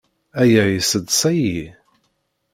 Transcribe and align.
Aya 0.41 0.63
yesseḍsay-iyi. 0.69 1.67